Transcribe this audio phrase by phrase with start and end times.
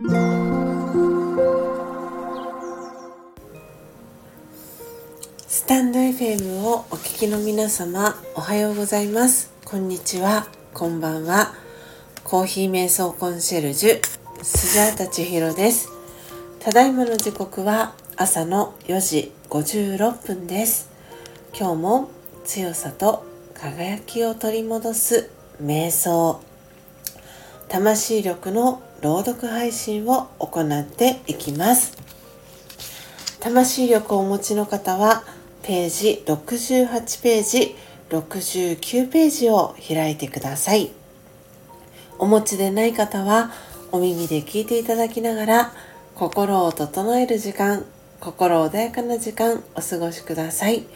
[0.00, 0.06] ス
[5.66, 9.52] タンド FM をお聞きの皆様おはようございます。
[9.64, 10.46] こんにちは。
[10.72, 11.52] こんばんは。
[12.22, 14.00] コーヒー瞑想コンシェルジュ
[14.44, 15.88] スジャータ千尋です。
[16.60, 20.92] ただいまの時刻は朝の4時56分です。
[21.58, 22.10] 今日も
[22.44, 25.28] 強さと輝きを取り戻す
[25.60, 26.40] 瞑想。
[27.68, 31.96] 魂力の朗読配信を行っていきます。
[33.40, 35.22] 魂力をお持ちの方は
[35.62, 37.76] ページ68ページ
[38.10, 40.90] 69ページを開いてください。
[42.18, 43.52] お持ちでない方は
[43.92, 45.72] お耳で聞いていただきながら
[46.16, 47.84] 心を整える時間
[48.20, 50.86] 心穏やかな時間お過ごしください。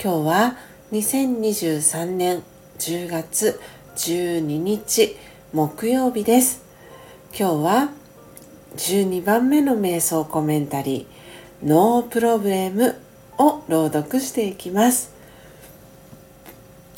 [0.00, 0.56] 今日は
[0.92, 2.42] 2023年
[2.78, 3.58] 10月
[3.96, 5.16] 12日
[5.54, 6.67] 木曜日です。
[7.38, 7.90] 今日は
[8.74, 12.96] 12番目の瞑想コメンタリーノープロブレム
[13.38, 15.14] を朗読していきます。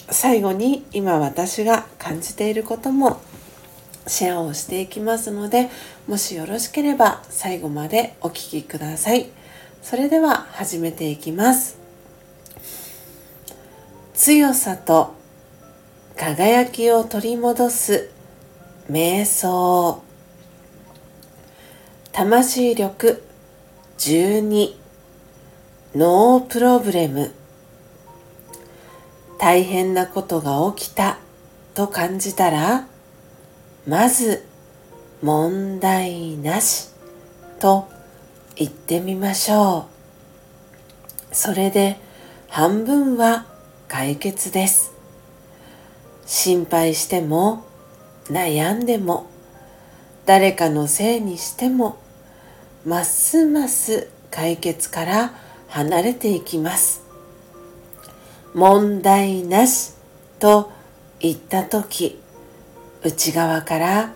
[0.08, 3.20] 最後に今私が感じていることも
[4.06, 5.68] シェアをしていきますので
[6.08, 9.28] もしよろしければ最後までお聴きください。
[9.83, 11.77] それでは始めていきます。
[14.14, 15.12] 強さと
[16.16, 18.08] 輝きを取り戻す
[18.91, 20.09] 瞑想。
[22.12, 23.22] 魂力
[23.98, 24.75] 12
[25.94, 27.33] ノープロブレム。
[29.39, 31.19] 大変なことが起きた。
[31.75, 32.89] と感じたら
[33.86, 34.44] まず
[35.22, 36.89] 問題なし。
[37.61, 37.89] と
[38.56, 39.86] 言ってみましょ
[41.30, 41.34] う。
[41.34, 41.97] それで
[42.48, 43.47] 半分は
[43.86, 44.92] 解決です。
[46.27, 47.64] 心配しても
[48.24, 49.30] 悩んでも
[50.31, 51.98] 誰かのせいにしても
[52.86, 55.33] ますます解決から
[55.67, 57.03] 離れていきます。
[58.55, 59.92] 問題なし
[60.39, 60.70] と
[61.19, 62.23] 言った時
[63.02, 64.14] 内側から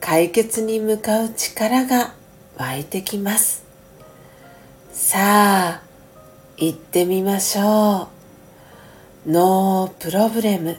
[0.00, 2.14] 解決に向かう力が
[2.56, 3.64] 湧いてきます。
[4.90, 5.82] さあ
[6.56, 8.08] 行ってみましょ
[9.28, 9.30] う。
[9.30, 10.78] ノープロブレム。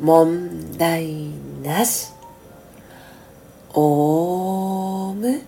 [0.00, 1.30] 問題
[1.62, 2.19] なし。
[3.72, 5.42] オーム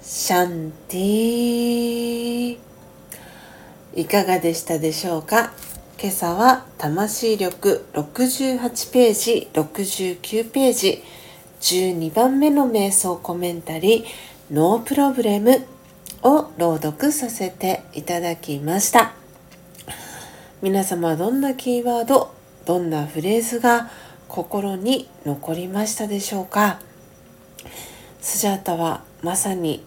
[0.00, 2.58] シャンティ
[3.96, 5.52] いかがでしたでしょうか？
[6.00, 11.02] 今朝は魂力68ページ69ページ
[11.60, 15.66] 12番目の瞑想コメンタリーノープロブレム
[16.22, 19.14] を朗読させていただきました。
[20.62, 22.32] 皆様どんなキーワード
[22.64, 23.90] どんなフレーズが
[24.28, 26.78] 心に残りましたでしょうか？
[28.20, 29.84] スジャータはまさに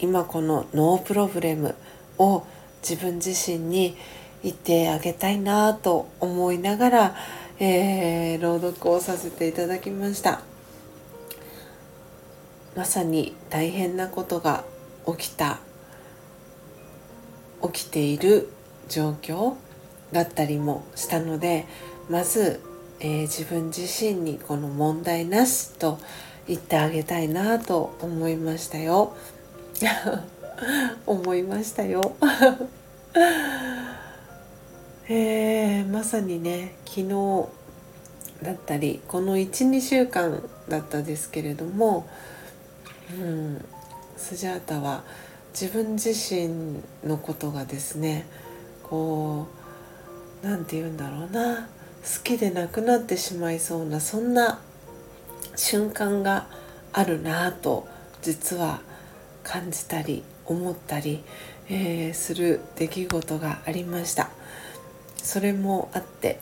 [0.00, 1.74] 今このノープロブレム
[2.18, 2.44] を
[2.88, 3.96] 自分自身に
[4.42, 7.16] 言ってあげたいなと思いながら、
[7.58, 10.40] えー、朗読をさせていただきました。
[12.74, 14.64] まさに大変なことが
[15.06, 15.60] 起きた
[17.62, 18.48] 起きている
[18.88, 19.54] 状況
[20.10, 21.66] だったりもしたので
[22.08, 22.60] まず、
[23.00, 25.98] えー、自分自身にこの問題なしと
[26.46, 29.14] 言ってあげたいなと思いましたよ。
[31.06, 32.16] 思いましたよ。
[35.08, 37.48] えー、まさにね昨日
[38.42, 42.06] だったりこの12週間だったですけれども、
[43.18, 43.64] うん、
[44.16, 45.02] スジャータは
[45.52, 48.26] 自分自身のことがですね
[48.82, 49.46] こ
[50.42, 51.68] う何て言うんだろうな
[52.02, 54.60] 好きでなくなってしまいそうなそんな
[55.56, 56.46] 瞬間が
[56.92, 57.88] あるなぁと
[58.22, 58.80] 実は
[59.42, 61.22] 感じたり思ったり、
[61.68, 64.30] えー、する出来事がありました。
[65.22, 66.40] それもあって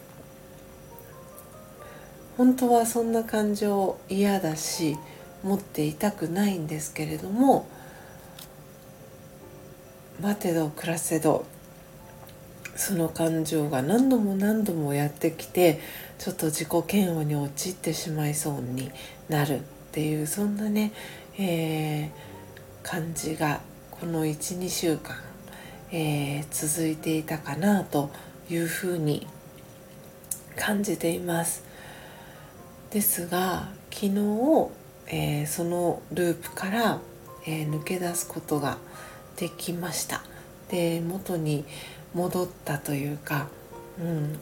[2.36, 4.96] 本当はそんな感情嫌だし
[5.42, 7.68] 持っていたくないんですけれども
[10.22, 11.44] 待てど暮らせど
[12.80, 15.80] その感情が何度も何度もやってきて
[16.18, 18.90] ちょっと自己嫌悪に陥ってしまいそうに
[19.28, 19.62] なるっ
[19.92, 20.90] ていうそんなね、
[21.38, 22.10] えー、
[22.82, 23.60] 感じが
[23.90, 25.14] この12週間、
[25.92, 28.08] えー、続いていたかなと
[28.48, 29.26] いうふうに
[30.56, 31.62] 感じています。
[32.90, 34.70] ですが昨日、
[35.08, 36.98] えー、そのループから、
[37.46, 38.78] え抜け出すことが
[39.36, 40.22] できました。
[40.70, 41.66] で元に
[42.14, 43.48] 戻ったというか、
[43.98, 44.38] うん、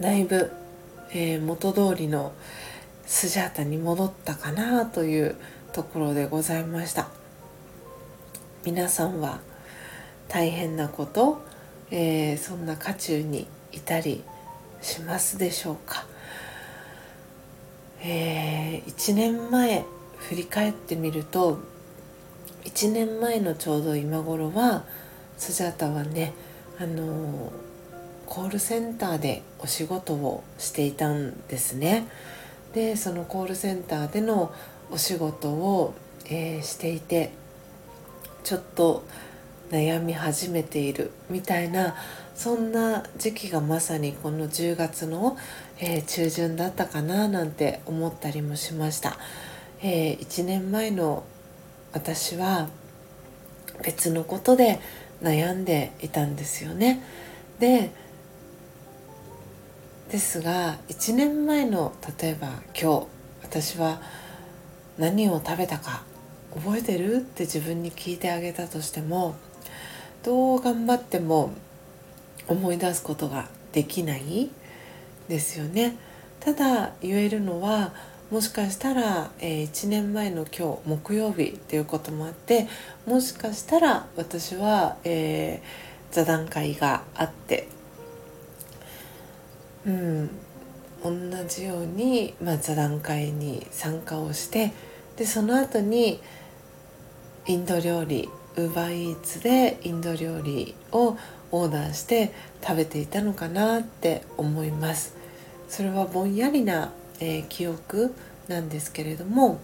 [0.00, 0.52] だいぶ、
[1.10, 2.32] えー、元通りの
[3.06, 5.36] スジャータに戻ったかなという
[5.72, 7.08] ところでございました。
[8.64, 9.40] 皆さんは
[10.28, 11.40] 大変なこと、
[11.90, 14.22] えー、そんな渦中にいたり
[14.82, 16.06] しますでしょうか、
[18.02, 19.84] えー、1年前
[20.18, 21.60] 振り返ってみると
[22.64, 24.84] 1年前のちょうど今頃は
[25.38, 26.34] スジャータはね
[26.80, 27.52] あの
[28.26, 32.06] コールセンターでお仕事をしていたんですね。
[32.72, 34.52] でそのコールセンターでの
[34.90, 35.94] お仕事を、
[36.26, 37.32] えー、していて
[38.44, 39.04] ちょっと
[39.70, 41.96] 悩み始めているみたいな
[42.34, 45.36] そんな時期がまさにこの10月の、
[45.80, 49.18] えー、中旬だったかななんて思ったりもしました、
[49.82, 51.24] えー、1年前の
[51.92, 52.68] 私は
[53.82, 54.78] 別のことで
[55.22, 57.02] 悩んでいたんですよね。
[57.58, 57.90] で
[60.10, 62.48] ですが1年前の例えば
[62.80, 63.06] 今日
[63.42, 64.00] 私は
[64.96, 66.02] 何を食べたか
[66.54, 67.16] 覚えてる？
[67.16, 69.36] って自分に聞いてあげたとしても
[70.22, 71.52] どう頑張っても
[72.46, 74.50] 思い出すことができない
[75.28, 75.96] ですよね。
[76.40, 77.92] ただ言えるのは
[78.30, 82.68] もしかしたら、えー、1年前の今日木曜日っていうこともあって
[83.06, 87.68] もしかしたら私は、えー、座談会があって
[89.86, 90.30] うん
[91.02, 91.10] 同
[91.48, 94.72] じように、まあ、座談会に参加をして
[95.16, 96.20] でその後に
[97.46, 101.16] インド料理ウーバーイーツでインド料理を
[101.50, 102.32] オーダーして
[102.62, 105.14] 食べていたのかなって思います。
[105.68, 108.14] それはぼんやりな、えー、記憶
[108.48, 109.60] なんですけれども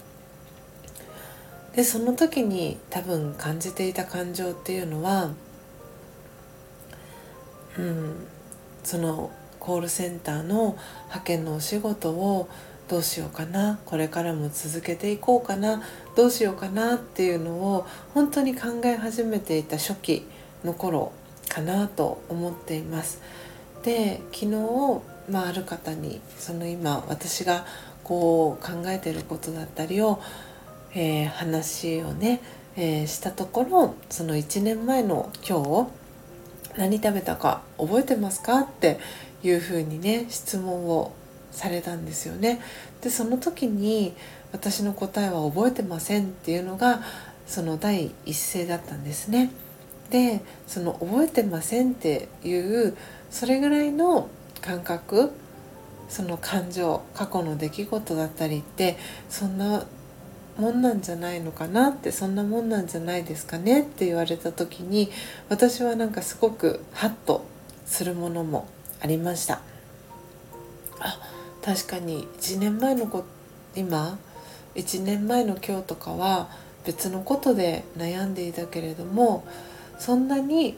[1.75, 5.31] でその時に多分感じていた感情っていうのは
[7.77, 8.27] うん
[8.83, 12.47] そのコールセンターの派遣のお仕事を
[12.87, 15.81] どうしようかなこれからも続けていこうかな
[16.15, 20.27] どうしようかなっていうのを本当に考え始めていた初期
[20.63, 21.11] の頃
[21.49, 23.21] かなと思っています。
[23.83, 27.65] で昨日、まあ、ある方にその今私が
[28.03, 30.21] こう考えてることだったりを、
[30.93, 32.41] えー、話をね、
[32.75, 35.91] えー、したところその1年前の今日
[36.77, 38.99] 何食べたか覚えてますかって
[39.43, 41.13] いうふうにね質問を
[41.51, 42.61] されたんですよね。
[43.01, 44.13] でその時に
[44.51, 47.01] 私の答えは覚えてませんっていうのが
[47.47, 49.51] その第一声だったんですね。
[50.09, 52.95] でその覚えてませんっていう
[53.31, 54.29] それぐらいの
[54.65, 55.31] 感覚
[56.09, 58.97] その感情過去の出来事だったりって
[59.29, 59.85] そんな
[60.57, 65.11] もんなんじゃないのかなってそんなもんなんじゃないですかねって言われた時に
[65.49, 67.45] 私はなんかすごくハッと
[67.85, 68.67] するものも
[69.01, 69.61] ありました。
[70.99, 71.19] あ
[71.63, 73.23] 確かに1年前の子
[73.75, 74.17] 今
[74.75, 76.49] 1年前の今日とかは
[76.85, 79.45] 別のことで悩んでいたけれども
[79.99, 80.77] そんなに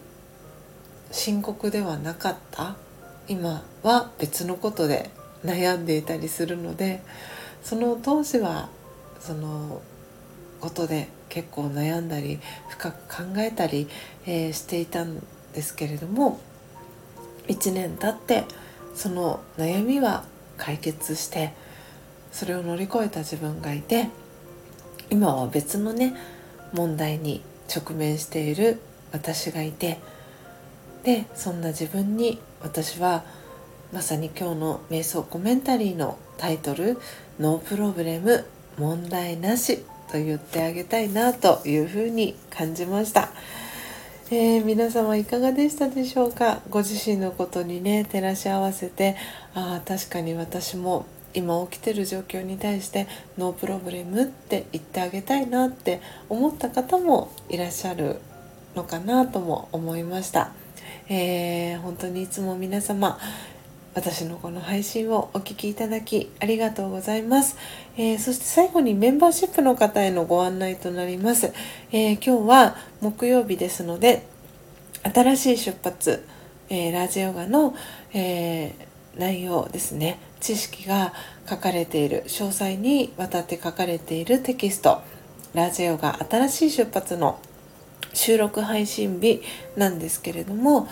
[1.11, 2.75] 深刻ではなかった。
[3.27, 5.09] 今は別のことで
[5.45, 7.01] 悩んでいたりするので
[7.63, 8.69] その当時は
[9.19, 9.81] その
[10.61, 12.39] ことで結構悩んだり
[12.69, 13.87] 深く考えたり、
[14.25, 15.21] えー、していたん
[15.53, 16.39] ですけれども
[17.47, 18.45] 1年経って
[18.95, 20.25] その悩みは
[20.57, 21.53] 解決して
[22.31, 24.09] それを乗り越えた自分がいて
[25.09, 26.15] 今は別のね
[26.73, 27.41] 問題に
[27.73, 29.99] 直面している私がいて
[31.07, 33.23] でそんな自分に私は
[33.93, 36.97] まさに今日の瞑想コメンタリーのタイトル
[37.39, 38.43] 「ノープロブレム
[38.77, 43.29] 問題なし」と言ってあげたいなというふうに感じました。
[44.31, 46.59] えー、皆様いかがでしたでしょうか？
[46.69, 49.15] ご自身のことにね照らし合わせて
[49.53, 58.19] ああ確かに私も今起きてる状況に対してノープロブレムって言ってあげたいなって思った方もいらっしゃる
[58.75, 60.51] のかなとも思いました、
[61.09, 63.17] えー、本当にいつも皆様
[63.93, 67.57] 私のこの配信をお聴きいただきありがとうございます、
[67.97, 71.53] えー、そして最後にメンバーシップの方へのご案内となります、
[71.91, 74.27] えー、今日は木曜日ですので
[75.03, 76.25] 新しい出発、
[76.69, 77.75] えー、ラジオガの、
[78.13, 78.73] え
[79.17, 80.19] 内容ですね。
[80.39, 81.13] 知識が
[81.49, 85.01] 書かれている詳細にわたって書かれているテキスト。
[85.53, 87.39] ラジオが新しい出発の
[88.13, 89.41] 収録配信日
[89.75, 90.87] なんですけれども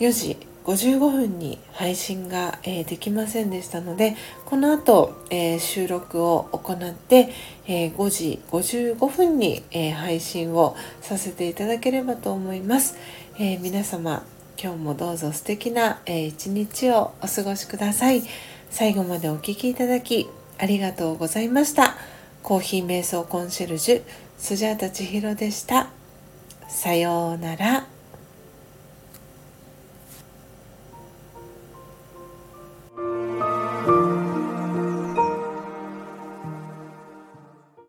[0.00, 7.30] 4時55分に配信が、えー、できませんでしたのでこの後、えー、収録を行って、
[7.66, 12.96] えー、5時55分に、え配信をさせていただければと思います、
[13.38, 14.24] え皆様
[14.56, 18.22] 今日もどうぞ素敵な、え一日をお過ごしください。
[18.70, 21.96] 最後までお聴きいただきありがとうございました。
[22.42, 24.02] コーヒー瞑想コンシェルジュ
[24.38, 25.88] スジャータ千尋でした。
[26.68, 27.93] さようなら。